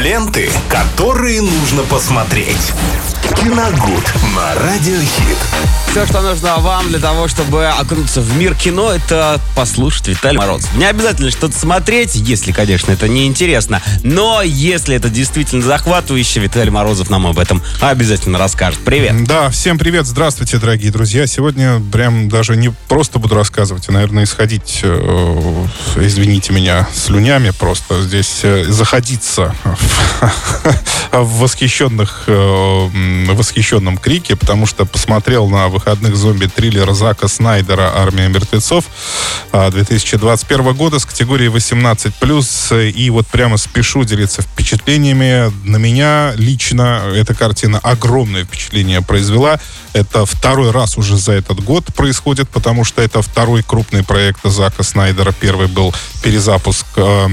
Ленты, 0.00 0.50
которые 0.70 1.42
нужно 1.42 1.82
посмотреть. 1.82 2.72
Киногуд 3.36 4.14
на 4.34 4.54
Радиохит. 4.54 5.38
Все, 5.90 6.06
что 6.06 6.20
нужно 6.20 6.56
вам 6.58 6.88
для 6.88 7.00
того, 7.00 7.26
чтобы 7.26 7.66
окунуться 7.66 8.20
в 8.20 8.36
мир 8.36 8.54
кино, 8.54 8.92
это 8.92 9.40
послушать 9.56 10.08
Виталий 10.08 10.38
Морозов. 10.38 10.72
Не 10.76 10.84
обязательно 10.84 11.30
что-то 11.30 11.58
смотреть, 11.58 12.14
если, 12.14 12.52
конечно, 12.52 12.92
это 12.92 13.08
не 13.08 13.26
интересно. 13.26 13.82
Но 14.04 14.40
если 14.42 14.94
это 14.94 15.08
действительно 15.08 15.62
захватывающе, 15.62 16.40
Виталий 16.40 16.70
Морозов 16.70 17.10
нам 17.10 17.26
об 17.26 17.38
этом 17.38 17.60
обязательно 17.80 18.38
расскажет. 18.38 18.78
Привет. 18.84 19.24
Да, 19.24 19.50
всем 19.50 19.78
привет, 19.78 20.06
здравствуйте, 20.06 20.58
дорогие 20.58 20.92
друзья. 20.92 21.26
Сегодня 21.26 21.80
прям 21.92 22.28
даже 22.28 22.56
не 22.56 22.70
просто 22.88 23.18
буду 23.18 23.34
рассказывать, 23.34 23.88
а, 23.88 23.92
наверное, 23.92 24.24
исходить, 24.24 24.80
э, 24.82 25.66
извините 25.96 26.52
меня, 26.52 26.88
слюнями 26.94 27.50
просто 27.50 28.00
здесь 28.02 28.40
э, 28.44 28.64
заходиться 28.68 29.54
в 31.12 31.40
восхищенных, 31.40 32.24
э, 32.26 32.88
восхищенном 33.32 33.98
крике, 33.98 34.36
потому 34.36 34.66
что 34.66 34.84
посмотрел 34.84 35.48
на 35.48 35.68
выходных 35.68 36.16
зомби-триллер 36.16 36.92
Зака 36.92 37.28
Снайдера 37.28 37.92
«Армия 37.96 38.28
мертвецов» 38.28 38.84
2021 39.52 40.68
а, 40.68 40.72
года 40.72 40.98
с 40.98 41.04
категории 41.04 41.50
18+. 41.50 42.90
И 42.90 43.10
вот 43.10 43.26
прямо 43.26 43.56
спешу 43.56 44.04
делиться 44.04 44.42
впечатлениями. 44.42 45.52
На 45.64 45.76
меня 45.76 46.32
лично 46.36 47.02
эта 47.14 47.34
картина 47.34 47.78
огромное 47.78 48.44
впечатление 48.44 49.02
произвела. 49.02 49.58
Это 49.92 50.24
второй 50.24 50.70
раз 50.70 50.96
уже 50.96 51.16
за 51.16 51.32
этот 51.32 51.60
год 51.64 51.86
происходит, 51.94 52.48
потому 52.48 52.84
что 52.84 53.02
это 53.02 53.22
второй 53.22 53.62
крупный 53.62 54.04
проект 54.04 54.40
Зака 54.44 54.82
Снайдера. 54.82 55.32
Первый 55.32 55.66
был 55.66 55.92
перезапуск, 56.20 56.86
э, 56.96 57.28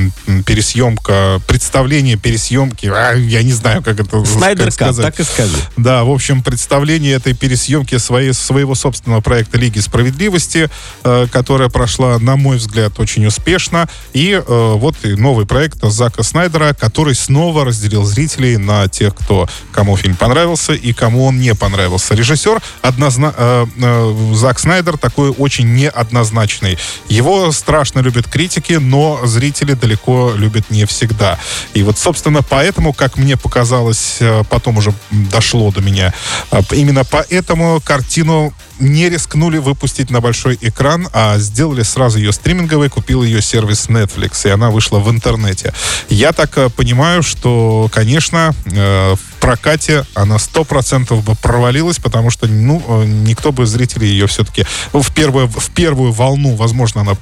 пересъемка, 0.45 1.41
представление 1.47 2.15
пересъемки. 2.15 2.87
А, 2.87 3.13
я 3.13 3.43
не 3.43 3.53
знаю, 3.53 3.83
как 3.83 3.99
это 3.99 4.23
Снайдер 4.25 4.71
сказать. 4.71 5.05
так 5.05 5.19
и 5.19 5.23
скажи. 5.23 5.57
Да, 5.75 6.03
в 6.03 6.09
общем, 6.09 6.41
представление 6.41 7.13
этой 7.13 7.33
пересъемки 7.33 7.97
своей, 7.97 8.33
своего 8.33 8.75
собственного 8.75 9.21
проекта 9.21 9.57
Лиги 9.57 9.79
Справедливости, 9.79 10.69
э, 11.03 11.27
которая 11.31 11.69
прошла, 11.69 12.17
на 12.19 12.35
мой 12.35 12.57
взгляд, 12.57 12.99
очень 12.99 13.25
успешно. 13.25 13.89
И 14.13 14.31
э, 14.31 14.73
вот 14.75 14.95
и 15.03 15.16
новый 15.16 15.45
проект 15.45 15.83
Зака 15.83 16.23
Снайдера, 16.23 16.73
который 16.73 17.16
снова 17.16 17.66
разделил 17.66 18.03
зрителей 18.05 18.57
на 18.57 18.88
тех, 18.88 19.16
кто 19.16 19.49
кому 19.72 19.97
фильм 19.97 20.16
понравился 20.16 20.73
и 20.73 20.94
кому 20.94 21.25
он 21.25 21.39
не 21.39 21.53
понравился. 21.53 22.16
Режиссер 22.16 22.38
режиссер, 22.38 22.61
однозна... 22.81 23.33
э, 23.38 23.66
э, 23.81 24.33
Зак 24.33 24.59
Снайдер 24.59 24.97
такой 24.97 25.31
очень 25.31 25.73
неоднозначный. 25.73 26.77
Его 27.09 27.51
страшно 27.51 27.99
любят 27.99 28.27
критики, 28.27 28.77
но 28.80 29.25
зрители 29.25 29.73
далеко 29.73 30.33
любят 30.36 30.70
не 30.70 30.86
всегда. 30.86 31.38
И 31.73 31.83
вот, 31.83 31.97
собственно, 31.97 32.42
поэтому, 32.42 32.94
как 32.94 33.17
мне 33.17 33.38
показалось, 33.38 34.17
э, 34.19 34.44
потом 34.50 34.78
уже 34.78 34.94
дошло 35.11 35.72
до 35.72 35.81
меня, 35.81 36.14
э, 36.52 36.61
именно 36.72 37.03
поэтому 37.03 37.81
картину 37.84 38.53
не 38.80 39.09
рискнули 39.09 39.58
выпустить 39.58 40.09
на 40.09 40.22
большой 40.22 40.58
экран, 40.61 41.08
а 41.14 41.38
сделали 41.38 41.83
сразу 41.83 42.17
ее 42.17 42.31
стриминговой, 42.31 42.89
купил 42.89 43.23
ее 43.23 43.42
сервис 43.42 43.88
Netflix, 43.89 44.47
и 44.47 44.52
она 44.52 44.69
вышла 44.69 45.00
в 45.00 45.09
интернете. 45.09 45.73
Я 46.09 46.31
так 46.34 46.58
э, 46.58 46.69
понимаю, 46.69 47.23
что, 47.23 47.89
конечно, 47.92 48.53
э, 48.66 49.16
в 49.16 49.39
прокате 49.39 50.06
она 50.14 50.39
сто 50.39 50.64
процентов 50.64 51.23
бы 51.23 51.36
провалилась, 51.36 51.97
потому 51.97 52.30
что, 52.30 52.47
ну, 52.47 52.84
э, 52.88 53.06
никто 53.06 53.52
бы 53.52 53.66
зрителей 53.66 54.09
ее 54.09 54.28
все-таки 54.28 54.66
ну, 54.94 55.02
в 55.02 55.14
первую, 55.14 55.47
в 55.47 55.69
первую 55.72 56.12
волну, 56.12 56.56
возможно, 56.56 57.02
она 57.02 57.16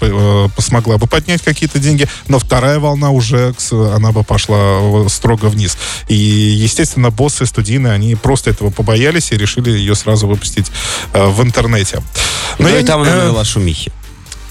смогла 0.57 0.97
бы 0.97 1.07
поднять 1.07 1.41
какие-то 1.41 1.79
деньги, 1.79 2.07
но 2.27 2.39
вторая 2.39 2.79
волна 2.79 3.11
уже, 3.11 3.53
она 3.71 4.11
бы 4.11 4.23
пошла 4.23 5.07
строго 5.09 5.45
вниз. 5.45 5.77
И, 6.07 6.15
естественно, 6.15 7.11
боссы 7.11 7.45
студийные, 7.45 7.93
они 7.93 8.15
просто 8.15 8.49
этого 8.49 8.69
побоялись 8.69 9.31
и 9.31 9.37
решили 9.37 9.71
ее 9.71 9.95
сразу 9.95 10.27
выпустить 10.27 10.71
в 11.13 11.44
интернете. 11.45 12.01
Но 12.59 12.67
ну, 12.67 12.69
я, 12.69 12.79
и 12.79 12.83
там 12.83 13.01
она 13.01 13.11
э, 13.11 13.17
навела 13.23 13.43
шумихи. 13.43 13.91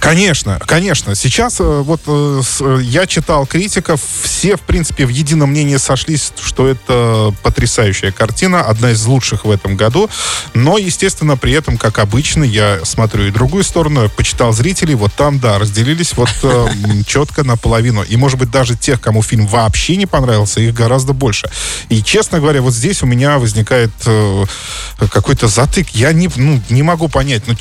Конечно, 0.05 0.61
конечно. 0.67 1.15
Сейчас 1.15 1.61
э, 1.61 1.65
вот 1.65 2.03
э, 2.07 2.43
я 2.83 3.07
читал 3.07 3.47
критиков, 3.47 4.03
все, 4.23 4.59
в 4.59 4.61
принципе, 4.61 5.07
в 5.07 5.09
едином 5.09 5.51
мнении 5.51 5.79
сошлись, 5.79 6.31
что 6.43 6.69
это 6.69 7.35
потрясающая 7.43 8.13
картина, 8.13 8.61
одна 8.61 8.91
из 8.91 9.07
лучших 9.07 9.47
в 9.47 9.51
этом 9.51 9.77
году. 9.77 10.11
Но, 10.53 10.77
естественно, 10.77 11.39
при 11.39 11.55
этом, 11.55 11.79
как 11.79 11.99
обычно, 11.99 12.45
я 12.45 12.81
смотрю 12.85 13.25
и 13.25 13.31
другую 13.31 13.65
сторону, 13.65 14.11
почитал 14.15 14.53
зрителей, 14.53 14.95
вот 14.95 15.15
там, 15.15 15.39
да, 15.39 15.59
разделились 15.59 16.13
вот 16.19 16.29
четко 17.07 17.43
наполовину. 17.43 18.03
И, 18.03 18.17
может 18.17 18.39
быть, 18.39 18.51
даже 18.51 18.77
тех, 18.77 19.01
кому 19.01 19.23
фильм 19.23 19.47
вообще 19.47 19.97
не 19.97 20.05
понравился, 20.05 20.61
их 20.61 20.75
гораздо 20.75 21.15
больше. 21.15 21.49
И, 21.89 22.03
честно 22.03 22.41
говоря, 22.41 22.61
вот 22.61 22.75
здесь 22.75 23.03
у 23.03 23.07
меня 23.07 23.39
возникает 23.39 23.91
какой-то 24.99 25.49
затык. 25.49 25.89
Я 25.91 26.13
не, 26.13 26.29
ну, 26.37 26.61
не 26.69 26.83
могу 26.83 27.09
понять, 27.09 27.45
ну, 27.47 27.55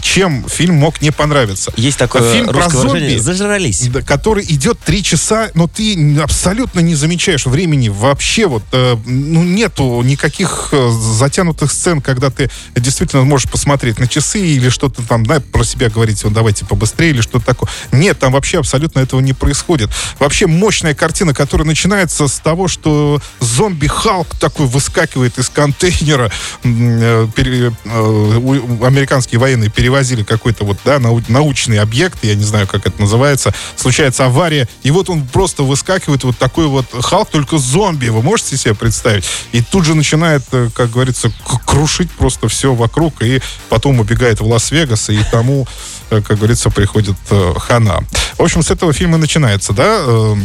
чем 0.00 0.48
фильм 0.48 0.76
мог 0.76 1.02
не 1.02 1.10
понравиться 1.10 1.41
нравится. 1.42 1.72
Есть 1.76 1.98
такое 1.98 2.32
фильм 2.32 2.48
про 2.48 2.68
зомби, 2.68 3.16
зажрались. 3.18 3.88
который 4.06 4.44
идет 4.48 4.78
три 4.80 5.02
часа, 5.02 5.50
но 5.54 5.66
ты 5.66 6.18
абсолютно 6.20 6.80
не 6.80 6.94
замечаешь 6.94 7.46
времени 7.46 7.88
вообще. 7.88 8.46
Вот, 8.46 8.62
э, 8.72 8.96
ну, 9.04 9.42
нету 9.42 10.02
никаких 10.02 10.68
э, 10.72 10.90
затянутых 10.90 11.72
сцен, 11.72 12.00
когда 12.00 12.30
ты 12.30 12.50
действительно 12.74 13.24
можешь 13.24 13.50
посмотреть 13.50 13.98
на 13.98 14.06
часы 14.06 14.40
или 14.40 14.68
что-то 14.68 15.02
там, 15.02 15.24
да, 15.26 15.40
про 15.40 15.64
себя 15.64 15.90
говорить, 15.90 16.22
вот 16.24 16.32
давайте 16.32 16.64
побыстрее 16.64 17.10
или 17.10 17.20
что-то 17.20 17.44
такое. 17.44 17.68
Нет, 17.92 18.18
там 18.18 18.32
вообще 18.32 18.58
абсолютно 18.58 19.00
этого 19.00 19.20
не 19.20 19.32
происходит. 19.32 19.90
Вообще 20.18 20.46
мощная 20.46 20.94
картина, 20.94 21.34
которая 21.34 21.66
начинается 21.66 22.28
с 22.28 22.38
того, 22.38 22.68
что 22.68 23.20
зомби 23.40 23.86
Халк 23.86 24.36
такой 24.38 24.66
выскакивает 24.66 25.38
из 25.38 25.48
контейнера. 25.48 26.30
Э, 26.64 27.28
пере, 27.34 27.72
американские 27.84 29.38
военные 29.38 29.70
перевозили 29.70 30.22
какой-то 30.22 30.64
вот, 30.64 30.78
да, 30.84 30.98
нау 30.98 31.22
научный 31.32 31.78
объект, 31.78 32.18
я 32.22 32.34
не 32.34 32.44
знаю, 32.44 32.66
как 32.66 32.86
это 32.86 33.00
называется, 33.00 33.52
случается 33.76 34.26
авария, 34.26 34.68
и 34.82 34.90
вот 34.90 35.10
он 35.10 35.26
просто 35.26 35.62
выскакивает, 35.62 36.24
вот 36.24 36.38
такой 36.38 36.66
вот 36.66 36.86
Халк, 36.92 37.30
только 37.30 37.58
зомби, 37.58 38.08
вы 38.08 38.22
можете 38.22 38.56
себе 38.56 38.74
представить? 38.74 39.24
И 39.52 39.62
тут 39.62 39.84
же 39.84 39.94
начинает, 39.94 40.42
э, 40.52 40.68
как 40.74 40.90
говорится, 40.90 41.32
крушить 41.66 42.10
просто 42.10 42.48
все 42.48 42.74
вокруг, 42.74 43.22
и 43.22 43.40
потом 43.68 44.00
убегает 44.00 44.40
в 44.40 44.46
Лас-Вегас, 44.46 45.10
и 45.10 45.20
тому, 45.30 45.66
э, 46.10 46.20
как 46.20 46.38
говорится, 46.38 46.70
приходит 46.70 47.16
э, 47.30 47.54
хана. 47.58 48.00
В 48.38 48.42
общем, 48.42 48.62
с 48.62 48.70
этого 48.70 48.92
фильма 48.92 49.18
начинается, 49.18 49.72
да, 49.72 50.36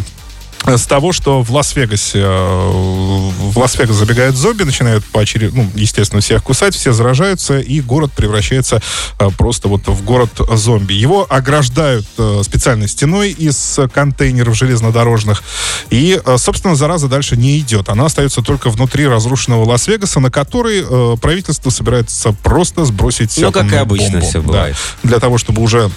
с 0.76 0.86
того, 0.86 1.14
что 1.14 1.42
в 1.42 1.52
Лас-Вегасе 1.52 2.20
э, 2.20 2.26
в 2.28 3.58
Лас-Вегас 3.58 3.96
забегают 3.96 4.36
зомби, 4.36 4.64
начинают 4.64 5.06
поочередно, 5.06 5.64
ну, 5.64 5.72
естественно, 5.76 6.22
всех 6.22 6.44
кусать, 6.44 6.76
все 6.76 6.92
заражаются, 6.92 7.60
и 7.60 7.80
город 7.80 8.12
превращается 8.14 8.82
э, 9.20 9.30
просто 9.38 9.70
вот 9.70 9.88
в 9.88 10.04
город 10.04 10.32
зомби. 10.54 10.94
Его 10.94 11.26
ограждают 11.30 12.06
э, 12.18 12.42
специальной 12.44 12.88
стеной 12.90 13.32
из 13.32 13.80
контейнеров 13.94 14.56
железнодорожных, 14.56 15.44
и, 15.90 16.20
собственно, 16.38 16.76
зараза 16.76 17.08
дальше 17.08 17.38
не 17.38 17.60
идет. 17.60 17.88
Она 17.90 18.06
остается 18.06 18.42
только 18.42 18.70
внутри 18.70 19.08
разрушенного 19.08 19.64
Лас-Вегаса, 19.66 20.20
на 20.20 20.30
который 20.32 21.18
правительство 21.18 21.70
собирается 21.70 22.34
просто 22.44 22.84
сбросить 22.84 23.38
Ну, 23.38 23.52
как 23.52 23.72
и 23.72 23.76
обычно 23.76 24.14
бомбу. 24.14 24.28
все 24.28 24.42
бывает. 24.42 24.76
Да, 25.04 25.10
для 25.10 25.20
того, 25.20 25.38
чтобы 25.38 25.62
уже 25.62 25.90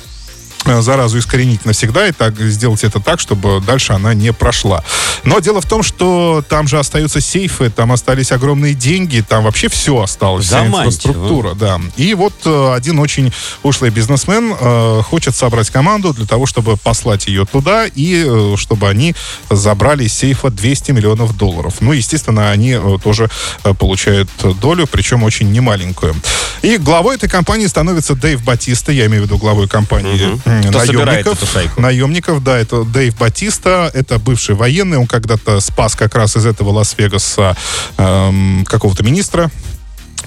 заразу 0.66 1.18
искоренить 1.18 1.64
навсегда 1.64 2.08
и 2.08 2.12
так 2.12 2.38
сделать 2.38 2.84
это 2.84 3.00
так, 3.00 3.20
чтобы 3.20 3.60
дальше 3.60 3.92
она 3.92 4.14
не 4.14 4.32
прошла. 4.32 4.84
Но 5.24 5.38
дело 5.40 5.60
в 5.60 5.66
том, 5.66 5.82
что 5.82 6.44
там 6.48 6.68
же 6.68 6.78
остаются 6.78 7.20
сейфы, 7.20 7.70
там 7.70 7.92
остались 7.92 8.32
огромные 8.32 8.74
деньги, 8.74 9.24
там 9.26 9.44
вообще 9.44 9.68
все 9.68 10.00
осталось, 10.00 10.46
вся 10.46 10.66
инфраструктура, 10.66 11.54
да. 11.54 11.80
И 11.96 12.14
вот 12.14 12.34
э, 12.44 12.72
один 12.74 12.98
очень 12.98 13.32
ушлый 13.62 13.90
бизнесмен 13.90 14.54
э, 14.58 15.02
хочет 15.02 15.34
собрать 15.34 15.70
команду 15.70 16.12
для 16.12 16.26
того, 16.26 16.46
чтобы 16.46 16.76
послать 16.76 17.26
ее 17.26 17.44
туда 17.44 17.86
и 17.86 18.24
э, 18.26 18.54
чтобы 18.56 18.88
они 18.88 19.14
забрали 19.50 20.04
из 20.04 20.12
сейфа 20.12 20.50
200 20.50 20.92
миллионов 20.92 21.36
долларов. 21.36 21.74
Ну, 21.80 21.92
естественно, 21.92 22.50
они 22.50 22.72
э, 22.72 22.98
тоже 23.02 23.28
э, 23.64 23.74
получают 23.74 24.28
долю, 24.60 24.86
причем 24.86 25.22
очень 25.22 25.50
немаленькую. 25.52 26.14
И 26.62 26.76
главой 26.76 27.16
этой 27.16 27.28
компании 27.28 27.66
становится 27.66 28.14
Дэйв 28.14 28.42
Батиста, 28.44 28.92
я 28.92 29.06
имею 29.06 29.22
в 29.22 29.26
виду 29.26 29.38
главой 29.38 29.68
компании 29.68 30.40
угу 30.58 30.70
наемников. 30.70 31.38
Наемников, 31.78 32.44
да, 32.44 32.58
это 32.58 32.84
Дэйв 32.84 33.16
Батиста, 33.18 33.90
это 33.94 34.18
бывший 34.18 34.54
военный, 34.54 34.98
он 34.98 35.06
когда-то 35.06 35.60
спас 35.60 35.94
как 35.94 36.14
раз 36.14 36.36
из 36.36 36.46
этого 36.46 36.70
Лас-Вегаса 36.70 37.56
эм, 37.96 38.64
какого-то 38.66 39.02
министра 39.02 39.50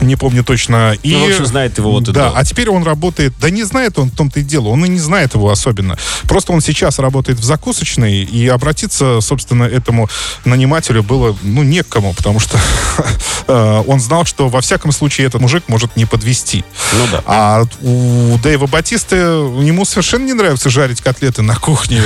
не 0.03 0.15
помню 0.15 0.43
точно. 0.43 0.95
И, 1.03 1.13
ну, 1.13 1.25
в 1.25 1.29
общем, 1.29 1.45
знает 1.45 1.77
его 1.77 1.91
вот 1.91 2.03
Да, 2.03 2.31
а 2.35 2.43
теперь 2.43 2.69
он 2.69 2.83
работает, 2.83 3.33
да 3.39 3.49
не 3.49 3.63
знает 3.63 3.97
он 3.99 4.09
в 4.09 4.15
том-то 4.15 4.39
и 4.39 4.43
дело, 4.43 4.69
он 4.69 4.85
и 4.85 4.89
не 4.89 4.99
знает 4.99 5.33
его 5.33 5.49
особенно. 5.49 5.97
Просто 6.23 6.51
он 6.53 6.61
сейчас 6.61 6.99
работает 6.99 7.39
в 7.39 7.43
закусочной, 7.43 8.23
и 8.23 8.47
обратиться, 8.47 9.21
собственно, 9.21 9.63
этому 9.63 10.09
нанимателю 10.45 11.03
было, 11.03 11.35
ну, 11.41 11.63
некому, 11.63 12.13
потому 12.13 12.39
что 12.39 12.59
э, 13.47 13.83
он 13.87 13.99
знал, 13.99 14.25
что 14.25 14.49
во 14.49 14.61
всяком 14.61 14.91
случае 14.91 15.27
этот 15.27 15.41
мужик 15.41 15.63
может 15.67 15.95
не 15.95 16.05
подвести. 16.05 16.63
Ну 16.93 17.07
да. 17.11 17.23
А 17.25 17.63
у 17.81 18.37
Дэйва 18.39 18.67
Батисты 18.67 19.15
ему 19.15 19.85
совершенно 19.85 20.25
не 20.25 20.33
нравится 20.33 20.69
жарить 20.69 21.01
котлеты 21.01 21.41
на 21.41 21.55
кухне. 21.55 22.01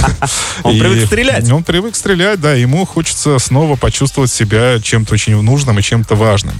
Он 0.62 0.78
привык 0.78 1.06
стрелять. 1.06 1.50
Он 1.50 1.62
привык 1.62 1.96
стрелять, 1.96 2.40
да, 2.40 2.54
ему 2.54 2.84
хочется 2.86 3.38
снова 3.38 3.76
почувствовать 3.76 4.32
себя 4.32 4.80
чем-то 4.80 5.14
очень 5.14 5.40
нужным 5.40 5.78
и 5.78 5.82
чем-то 5.82 6.14
важным. 6.14 6.54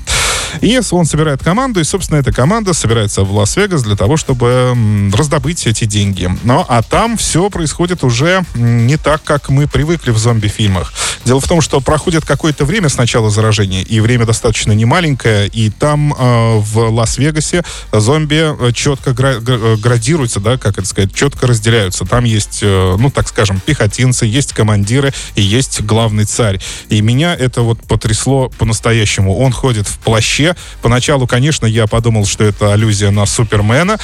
И 0.67 0.81
он 0.91 1.07
собирает 1.07 1.45
команду, 1.45 1.79
и, 1.79 1.85
собственно, 1.85 2.19
эта 2.19 2.33
команда 2.33 2.73
собирается 2.73 3.23
в 3.23 3.33
Лас-Вегас 3.33 3.85
для 3.85 3.95
того, 3.95 4.17
чтобы 4.17 4.77
раздобыть 5.15 5.65
эти 5.65 5.85
деньги. 5.85 6.29
Но, 6.43 6.67
а 6.69 6.83
там 6.83 7.17
все 7.17 7.49
происходит 7.51 8.03
уже 8.03 8.45
не 8.57 8.97
так, 8.97 9.23
как 9.23 9.49
мы 9.49 9.69
привыкли 9.69 10.11
в 10.11 10.19
зомби-фильмах. 10.19 10.93
Дело 11.25 11.41
в 11.41 11.47
том, 11.47 11.61
что 11.61 11.81
проходит 11.81 12.25
какое-то 12.25 12.65
время 12.65 12.89
с 12.89 12.97
начала 12.97 13.31
заражения, 13.31 13.83
и 13.83 14.01
время 14.01 14.27
достаточно 14.27 14.73
немаленькое, 14.73 15.47
и 15.47 15.71
там 15.71 16.13
э, 16.13 16.59
в 16.59 16.91
Лас-Вегасе 16.91 17.65
зомби 17.93 18.69
э, 18.69 18.73
четко 18.73 19.13
гра- 19.13 19.39
э, 19.47 19.77
градируются, 19.77 20.41
да, 20.41 20.59
как 20.59 20.79
это 20.79 20.87
сказать, 20.87 21.15
четко 21.15 21.47
разделяются. 21.47 22.05
Там 22.05 22.25
есть, 22.25 22.61
э, 22.63 22.97
ну, 22.99 23.11
так 23.11 23.29
скажем, 23.29 23.61
пехотинцы, 23.65 24.27
есть 24.27 24.53
командиры 24.53 25.13
и 25.37 25.43
есть 25.43 25.83
главный 25.83 26.25
царь. 26.25 26.61
И 26.89 27.01
меня 27.01 27.35
это 27.35 27.63
вот 27.63 27.81
потрясло 27.83 28.51
по-настоящему. 28.59 29.37
Он 29.37 29.53
ходит 29.53 29.87
в 29.87 29.99
плаще. 29.99 30.46
Поначалу, 30.83 31.27
конечно, 31.27 31.67
я 31.67 31.87
подумал, 31.87 32.27
что 32.27 32.45
это 32.45 32.73
аллюзия 32.73 33.11
на 33.11 33.27
Супермена, 33.27 33.99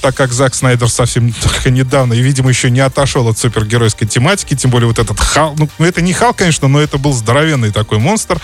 так 0.00 0.16
как 0.16 0.32
Зак 0.32 0.54
Снайдер 0.54 0.88
совсем 0.88 1.32
только 1.42 1.70
недавно 1.70 2.14
и, 2.14 2.20
видимо, 2.20 2.48
еще 2.48 2.70
не 2.70 2.80
отошел 2.80 3.28
от 3.28 3.38
супергеройской 3.38 4.08
тематики, 4.08 4.54
тем 4.54 4.70
более 4.70 4.88
вот 4.88 4.98
этот 4.98 5.18
Хал, 5.20 5.54
ну, 5.58 5.68
это 5.84 6.00
не 6.00 6.12
Хал, 6.12 6.34
конечно, 6.34 6.68
но 6.68 6.80
это 6.80 6.98
был 6.98 7.12
здоровенный 7.12 7.70
такой 7.70 7.98
монстр. 7.98 8.40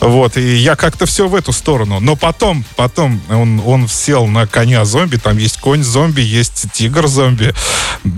Вот, 0.00 0.36
и 0.36 0.56
я 0.56 0.76
как-то 0.76 1.06
все 1.06 1.28
в 1.28 1.34
эту 1.34 1.52
сторону. 1.52 2.00
Но 2.00 2.16
потом, 2.16 2.64
потом 2.76 3.20
он, 3.28 3.62
он 3.64 3.88
сел 3.88 4.26
на 4.26 4.46
коня 4.46 4.84
зомби, 4.84 5.16
там 5.16 5.36
есть 5.38 5.58
конь 5.58 5.82
зомби, 5.82 6.22
есть 6.22 6.66
тигр 6.72 7.06
зомби. 7.06 7.54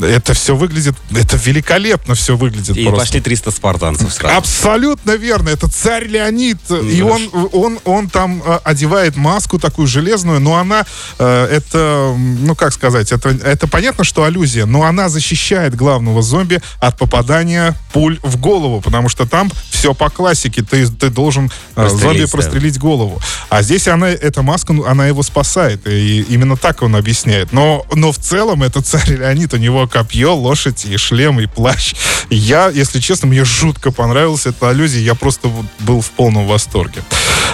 Это 0.02 0.34
все 0.34 0.56
выглядит, 0.56 0.94
это 1.14 1.36
великолепно 1.36 2.14
все 2.14 2.36
выглядит 2.36 2.76
И 2.76 2.84
просто. 2.84 3.00
пошли 3.00 3.20
300 3.20 3.50
спартанцев 3.50 4.12
сразу. 4.12 4.36
Абсолютно 4.36 5.12
верно, 5.12 5.48
это 5.50 5.68
царь 5.68 6.06
Леонид. 6.06 6.58
И 6.70 7.02
он, 7.02 7.28
он, 7.52 7.78
он 7.84 8.08
там 8.08 8.42
одевает 8.58 9.16
маску 9.16 9.58
такую 9.58 9.86
железную, 9.86 10.40
но 10.40 10.56
она, 10.56 10.84
э, 11.18 11.46
это, 11.50 12.14
ну 12.16 12.54
как 12.54 12.72
сказать, 12.72 13.12
это, 13.12 13.30
это 13.30 13.66
понятно, 13.66 14.04
что 14.04 14.24
аллюзия, 14.24 14.66
но 14.66 14.84
она 14.84 15.08
защищает 15.08 15.74
главного 15.74 16.22
зомби 16.22 16.60
от 16.80 16.98
попадания 16.98 17.74
пуль 17.92 18.18
в 18.22 18.36
голову, 18.38 18.80
потому 18.80 19.08
что 19.08 19.26
там 19.26 19.50
все 19.84 19.92
по 19.92 20.08
классике. 20.08 20.62
Ты, 20.62 20.88
ты 20.88 21.10
должен 21.10 21.50
э, 21.76 21.88
зомби 21.90 22.24
прострелить 22.24 22.78
голову. 22.78 23.20
А 23.50 23.60
здесь 23.60 23.86
она, 23.86 24.08
эта 24.08 24.40
маска, 24.40 24.72
ну, 24.72 24.86
она 24.86 25.06
его 25.06 25.22
спасает. 25.22 25.86
И 25.86 26.22
именно 26.22 26.56
так 26.56 26.80
он 26.80 26.96
объясняет. 26.96 27.52
Но, 27.52 27.84
но 27.92 28.10
в 28.10 28.16
целом 28.16 28.62
это 28.62 28.80
царь 28.80 29.10
Леонид. 29.10 29.52
У 29.52 29.58
него 29.58 29.86
копье, 29.86 30.34
лошадь 30.34 30.86
и 30.86 30.96
шлем, 30.96 31.38
и 31.38 31.44
плащ. 31.44 31.94
Я, 32.30 32.70
если 32.70 32.98
честно, 32.98 33.28
мне 33.28 33.44
жутко 33.44 33.92
понравилась 33.92 34.46
эта 34.46 34.70
аллюзия. 34.70 35.02
Я 35.02 35.14
просто 35.14 35.50
был 35.80 36.00
в 36.00 36.10
полном 36.12 36.46
восторге. 36.46 37.02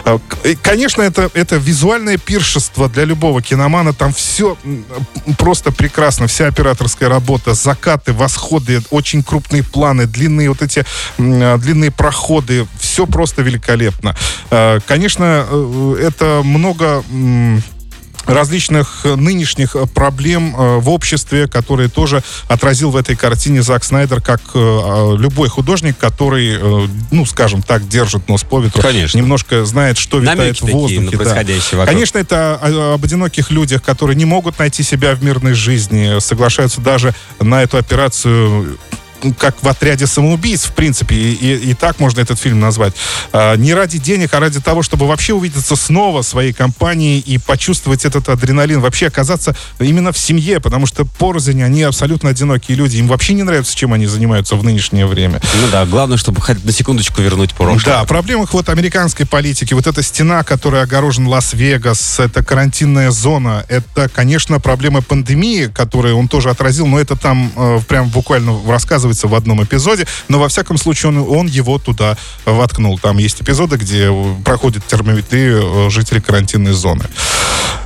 Э, 0.05 0.19
конечно, 0.63 1.03
это, 1.03 1.31
это 1.35 1.57
визуальное 1.57 2.17
пиршество 2.17 2.89
для 2.89 3.05
любого 3.05 3.43
киномана. 3.43 3.93
Там 3.93 4.13
все 4.13 4.57
просто 5.37 5.73
прекрасно. 5.73 6.29
Вся 6.29 6.47
операторская 6.47 7.09
работа, 7.09 7.55
закаты, 7.55 8.13
восходы, 8.13 8.83
очень 8.91 9.25
крупные 9.25 9.65
планы, 9.65 10.07
длинные 10.07 10.49
вот 10.49 10.63
эти 10.63 10.85
длинные 11.19 11.91
проходы. 11.91 12.20
Все 12.79 13.07
просто 13.07 13.43
великолепно. 13.43 14.15
Э, 14.51 14.81
конечно, 14.87 15.47
э, 15.49 15.97
это 16.03 16.43
много 16.45 17.03
различных 18.27 19.05
нынешних 19.05 19.75
проблем 19.95 20.55
э, 20.55 20.77
в 20.77 20.91
обществе, 20.91 21.49
которые 21.49 21.89
тоже 21.89 22.23
отразил 22.49 22.91
в 22.91 22.97
этой 22.97 23.17
картине 23.17 23.63
Зак 23.63 23.83
Снайдер, 23.83 24.21
как 24.21 24.41
любой 24.55 25.49
художник, 25.49 25.97
который, 25.97 26.89
ну, 27.11 27.25
скажем 27.25 27.63
так, 27.63 27.89
держит 27.89 28.29
нос 28.29 28.45
по 28.45 28.61
ветру. 28.61 28.83
Конечно. 28.83 29.17
Немножко 29.17 29.65
знает, 29.65 29.97
что 29.97 30.19
витает 30.19 30.61
в 30.61 30.67
воздухе. 30.67 31.17
Да. 31.17 31.87
Конечно, 31.87 32.19
это 32.19 32.95
об 32.95 33.03
одиноких 33.03 33.51
людях, 33.51 33.83
которые 33.83 34.17
не 34.17 34.27
могут 34.27 34.59
найти 34.59 34.83
себя 34.83 35.15
в 35.15 35.25
мирной 35.25 35.55
жизни, 35.55 36.21
соглашаются 36.21 36.81
даже 36.81 37.15
на 37.41 37.63
эту 37.63 37.79
операцию 37.79 38.79
как 39.39 39.63
в 39.63 39.69
отряде 39.69 40.07
самоубийц, 40.07 40.65
в 40.65 40.73
принципе, 40.73 41.15
и, 41.15 41.33
и, 41.33 41.71
и 41.71 41.75
так 41.75 41.99
можно 42.01 42.21
этот 42.21 42.39
фильм 42.39 42.61
назвать. 42.61 42.95
А, 43.33 43.57
не 43.57 43.75
ради 43.75 43.99
денег, 43.99 44.35
а 44.35 44.41
ради 44.41 44.61
того, 44.61 44.83
чтобы 44.83 45.07
вообще 45.07 45.35
увидеться 45.35 45.77
снова 45.77 46.23
своей 46.23 46.53
компанией 46.53 47.21
и 47.21 47.39
почувствовать 47.39 48.05
этот 48.05 48.29
адреналин, 48.29 48.81
вообще 48.81 49.07
оказаться 49.07 49.55
именно 49.79 50.13
в 50.13 50.19
семье, 50.19 50.61
потому 50.61 50.87
что 50.87 51.05
порознь, 51.05 51.63
они 51.63 51.83
абсолютно 51.83 52.31
одинокие 52.31 52.77
люди, 52.77 52.97
им 52.97 53.09
вообще 53.09 53.35
не 53.35 53.43
нравится, 53.43 53.77
чем 53.77 53.93
они 53.93 54.07
занимаются 54.07 54.57
в 54.57 54.65
нынешнее 54.65 55.07
время. 55.07 55.41
Ну 55.61 55.69
да, 55.71 55.85
главное, 55.87 56.17
чтобы 56.17 56.41
хоть 56.41 56.65
на 56.65 56.73
секундочку 56.73 57.23
вернуть 57.23 57.55
прошлое. 57.55 57.97
Да, 57.97 58.05
проблема 58.05 58.47
вот 58.51 58.69
американской 58.69 59.27
политики, 59.27 59.75
вот 59.75 59.87
эта 59.87 60.03
стена, 60.03 60.43
которая 60.43 60.85
огорожен 60.85 61.27
Лас-Вегас, 61.27 62.21
это 62.21 62.43
карантинная 62.43 63.11
зона, 63.11 63.65
это, 63.69 64.09
конечно, 64.09 64.61
проблема 64.61 65.03
пандемии, 65.03 65.67
которую 65.67 66.17
он 66.17 66.29
тоже 66.29 66.51
отразил, 66.51 66.87
но 66.87 66.99
это 66.99 67.17
там 67.17 67.53
э, 67.57 67.81
прям 67.87 68.09
буквально 68.09 68.59
рассказывает 68.67 69.10
показывается 69.11 69.29
в 69.29 69.35
одном 69.35 69.63
эпизоде, 69.63 70.07
но 70.29 70.39
во 70.39 70.49
всяком 70.49 70.79
случае 70.79 71.11
он, 71.11 71.19
он 71.19 71.47
его 71.47 71.79
туда 71.79 72.17
воткнул. 72.45 72.99
Там 72.99 73.19
есть 73.19 73.43
эпизоды, 73.43 73.77
где 73.77 74.11
проходят 74.45 74.87
термометрию 74.87 75.87
э, 75.87 75.91
жители 75.91 76.21
карантинной 76.21 76.73
зоны. 76.73 77.05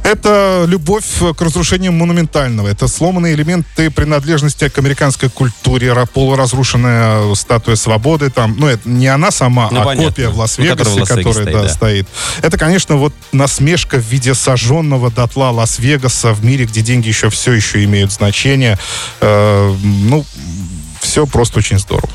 Это 0.05 0.65
любовь 0.69 1.05
к 1.37 1.41
разрушению 1.41 1.93
монументального. 1.93 2.69
Это 2.69 2.88
сломанные 2.88 3.35
элементы 3.35 3.91
принадлежности 3.91 4.69
к 4.69 4.79
американской 4.79 5.31
культуре. 5.31 5.94
Полуразрушенная 6.12 7.35
статуя 7.35 7.75
свободы. 7.75 8.29
Там, 8.29 8.55
ну, 8.59 8.67
это 8.67 8.87
не 8.87 9.06
она 9.06 9.31
сама, 9.31 9.69
ну, 9.71 9.81
а 9.81 9.85
понятно. 9.85 10.11
копия 10.11 10.29
в 10.29 10.38
Лас-Вегасе, 10.38 10.91
ну, 10.99 11.06
которая 11.06 11.32
стоит, 11.32 11.53
да, 11.53 11.62
да. 11.62 11.69
стоит. 11.69 12.09
Это, 12.43 12.59
конечно, 12.59 12.97
вот 12.97 13.15
насмешка 13.32 13.97
в 13.97 14.05
виде 14.05 14.35
сожженного 14.35 15.11
дотла 15.11 15.50
Лас-Вегаса 15.50 16.35
в 16.35 16.44
мире, 16.44 16.67
где 16.67 16.82
деньги 16.82 17.09
еще 17.09 17.31
все 17.31 17.53
еще 17.53 17.82
имеют 17.85 18.12
значение. 18.12 18.79
Э, 19.21 19.75
ну, 19.82 20.26
все 21.14 21.26
просто 21.28 21.58
очень 21.58 21.78
здорово. 21.78 22.08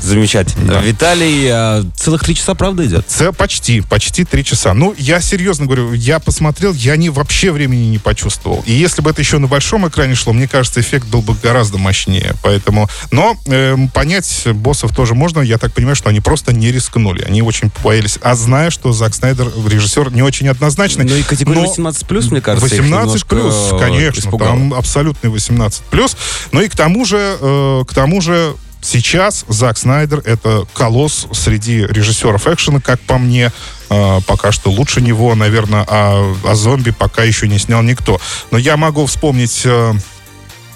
Замечательно. 0.00 0.74
Да. 0.74 0.80
Виталий, 0.80 1.48
а, 1.50 1.84
целых 1.96 2.24
три 2.24 2.34
часа, 2.34 2.54
правда, 2.54 2.84
идет? 2.84 3.04
Це 3.08 3.32
почти, 3.32 3.82
почти 3.88 4.24
три 4.24 4.44
часа. 4.44 4.74
Ну, 4.74 4.94
я 4.98 5.20
серьезно 5.20 5.66
говорю, 5.66 5.94
я 5.94 6.18
посмотрел, 6.18 6.72
я 6.74 6.96
не, 6.96 7.10
вообще 7.10 7.50
времени 7.50 7.86
не 7.90 7.98
почувствовал. 7.98 8.62
И 8.66 8.72
если 8.72 9.02
бы 9.02 9.10
это 9.10 9.20
еще 9.20 9.38
на 9.38 9.46
большом 9.46 9.88
экране 9.88 10.14
шло, 10.14 10.32
мне 10.32 10.48
кажется, 10.48 10.80
эффект 10.80 11.06
был 11.08 11.22
бы 11.22 11.34
гораздо 11.42 11.78
мощнее. 11.78 12.34
Поэтому, 12.42 12.88
но 13.10 13.36
э, 13.46 13.76
понять 13.92 14.46
боссов 14.54 14.94
тоже 14.94 15.14
можно. 15.14 15.40
Я 15.40 15.58
так 15.58 15.72
понимаю, 15.72 15.96
что 15.96 16.08
они 16.08 16.20
просто 16.20 16.52
не 16.52 16.72
рискнули. 16.72 17.22
Они 17.22 17.42
очень 17.42 17.70
боялись. 17.82 18.18
А 18.22 18.34
зная, 18.34 18.70
что 18.70 18.92
Зак 18.92 19.14
Снайдер, 19.14 19.50
режиссер, 19.66 20.12
не 20.12 20.22
очень 20.22 20.48
однозначный. 20.48 21.04
Ну 21.04 21.16
и 21.16 21.22
категория 21.22 21.60
18 21.60 22.06
плюс, 22.06 22.30
мне 22.30 22.40
кажется. 22.40 22.68
18 22.68 23.26
плюс, 23.26 23.54
конечно. 23.78 24.20
Испугало. 24.20 24.50
Там 24.50 24.74
абсолютный 24.74 25.30
18 25.30 25.82
плюс. 25.84 26.16
Ну 26.52 26.60
и 26.60 26.68
к 26.68 26.76
тому 26.76 27.04
же, 27.04 27.36
э, 27.40 27.84
к 27.86 27.94
тому 27.94 28.20
же 28.20 28.54
Сейчас 28.86 29.44
Зак 29.48 29.78
Снайдер 29.78 30.22
это 30.24 30.64
колосс 30.72 31.26
среди 31.32 31.84
режиссеров 31.86 32.46
экшена, 32.46 32.80
как 32.80 33.00
по 33.00 33.18
мне. 33.18 33.50
Э, 33.90 34.20
пока 34.28 34.52
что 34.52 34.70
лучше 34.70 35.00
него, 35.00 35.34
наверное, 35.34 35.84
а, 35.88 36.34
а 36.44 36.54
зомби 36.54 36.92
пока 36.92 37.24
еще 37.24 37.48
не 37.48 37.58
снял 37.58 37.82
никто. 37.82 38.20
Но 38.52 38.58
я 38.58 38.76
могу 38.76 39.04
вспомнить... 39.06 39.62
Э, 39.64 39.92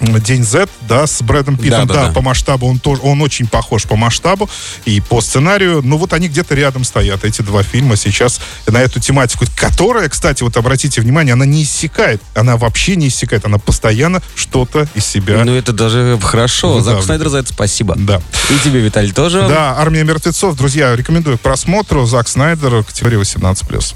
День 0.01 0.43
Z, 0.43 0.67
да, 0.87 1.07
с 1.07 1.21
Брэдом 1.21 1.57
Питтом, 1.57 1.87
да, 1.87 1.93
да, 1.93 2.01
да, 2.01 2.07
да, 2.07 2.13
по 2.13 2.21
масштабу 2.21 2.67
он 2.67 2.79
тоже, 2.79 3.01
он 3.03 3.21
очень 3.21 3.47
похож 3.47 3.83
по 3.83 3.95
масштабу 3.95 4.49
и 4.85 4.99
по 5.01 5.21
сценарию, 5.21 5.81
но 5.83 5.97
вот 5.97 6.13
они 6.13 6.27
где-то 6.27 6.55
рядом 6.55 6.83
стоят, 6.83 7.23
эти 7.23 7.41
два 7.41 7.63
фильма 7.63 7.95
сейчас 7.95 8.39
на 8.67 8.81
эту 8.81 8.99
тематику, 8.99 9.45
которая, 9.55 10.09
кстати, 10.09 10.43
вот 10.43 10.57
обратите 10.57 11.01
внимание, 11.01 11.33
она 11.33 11.45
не 11.45 11.63
иссякает, 11.63 12.21
она 12.35 12.57
вообще 12.57 12.95
не 12.95 13.09
иссякает, 13.09 13.45
она 13.45 13.57
постоянно 13.57 14.21
что-то 14.35 14.87
из 14.95 15.05
себя. 15.05 15.43
Ну 15.43 15.53
это 15.53 15.71
даже 15.71 16.19
хорошо, 16.21 16.75
ну, 16.75 16.79
Зак 16.81 17.03
Снайдер 17.03 17.29
за 17.29 17.39
это 17.39 17.53
спасибо. 17.53 17.95
Да. 17.97 18.21
И 18.49 18.57
тебе, 18.63 18.81
Виталий, 18.81 19.11
тоже. 19.11 19.45
Да, 19.47 19.75
«Армия 19.77 20.03
мертвецов», 20.03 20.55
друзья, 20.55 20.95
рекомендую 20.95 21.37
к 21.37 21.41
просмотру, 21.41 22.05
Зак 22.05 22.27
Снайдер, 22.27 22.83
категория 22.83 23.17
18+. 23.17 23.95